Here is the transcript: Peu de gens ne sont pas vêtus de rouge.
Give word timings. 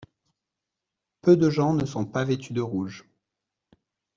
Peu 1.21 1.37
de 1.37 1.51
gens 1.51 1.75
ne 1.75 1.85
sont 1.85 2.05
pas 2.05 2.23
vêtus 2.25 2.53
de 2.53 2.61
rouge. 2.61 3.05